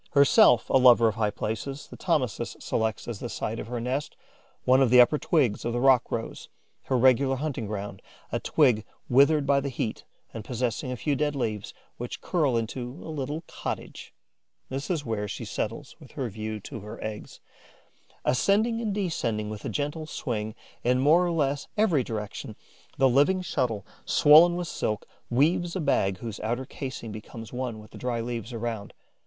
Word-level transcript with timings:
Herself 0.13 0.67
a 0.71 0.79
lover 0.79 1.09
of 1.09 1.13
high 1.13 1.29
places, 1.29 1.85
the 1.85 1.95
Thomisus 1.95 2.55
selects 2.59 3.07
as 3.07 3.19
the 3.19 3.29
site 3.29 3.59
of 3.59 3.67
her 3.67 3.79
nest 3.79 4.15
one 4.65 4.81
of 4.81 4.89
the 4.89 4.99
upper 4.99 5.19
twigs 5.19 5.63
of 5.63 5.73
the 5.73 5.79
rock 5.79 6.09
rose, 6.11 6.49
her 6.85 6.97
regular 6.97 7.35
hunting 7.35 7.67
ground, 7.67 8.01
a 8.31 8.39
twig 8.39 8.83
withered 9.09 9.45
by 9.45 9.59
the 9.59 9.69
heat 9.69 10.03
and 10.33 10.43
possessing 10.43 10.91
a 10.91 10.97
few 10.97 11.15
dead 11.15 11.35
leaves, 11.35 11.75
which 11.97 12.19
curl 12.19 12.57
into 12.57 12.87
a 13.05 13.13
little 13.13 13.43
cottage. 13.45 14.11
This 14.69 14.89
is 14.89 15.05
where 15.05 15.27
she 15.27 15.45
settles 15.45 15.95
with 15.99 16.17
a 16.17 16.29
view 16.29 16.59
to 16.61 16.79
her 16.79 16.97
eggs. 17.03 17.39
Ascending 18.25 18.81
and 18.81 18.95
descending 18.95 19.51
with 19.51 19.65
a 19.65 19.69
gentle 19.69 20.07
swing 20.07 20.55
in 20.83 20.97
more 20.97 21.23
or 21.23 21.31
less 21.31 21.67
every 21.77 22.03
direction, 22.03 22.55
the 22.97 23.07
living 23.07 23.43
shuttle, 23.43 23.85
swollen 24.03 24.55
with 24.55 24.67
silk, 24.67 25.07
weaves 25.29 25.75
a 25.75 25.79
bag 25.79 26.17
whose 26.17 26.39
outer 26.39 26.65
casing 26.65 27.11
becomes 27.11 27.53
one 27.53 27.77
with 27.77 27.91
the 27.91 27.99
dry 27.99 28.19
leaves 28.19 28.51
around. 28.51 28.95